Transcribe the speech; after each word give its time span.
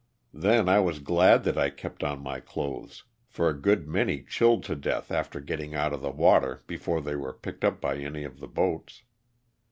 Then 0.33 0.67
I 0.67 0.79
was 0.79 0.97
glad 0.97 1.43
that 1.43 1.59
I 1.59 1.69
kept 1.69 2.03
on 2.03 2.23
my 2.23 2.39
clothes, 2.39 3.03
for 3.27 3.49
a 3.49 3.53
good 3.53 3.87
many 3.87 4.23
chilled 4.23 4.63
to 4.63 4.75
death 4.75 5.11
after 5.11 5.39
getting 5.39 5.75
out 5.75 5.93
of 5.93 6.01
the 6.01 6.09
water 6.09 6.63
before 6.65 7.01
they 7.01 7.15
were 7.15 7.33
picked 7.33 7.63
up 7.63 7.79
by 7.79 7.97
any 7.97 8.23
of 8.23 8.39
the 8.39 8.47
boats. 8.47 9.03